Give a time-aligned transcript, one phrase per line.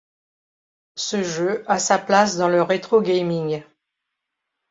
[0.95, 3.61] Ce jeu a sa place dans le retrogaming.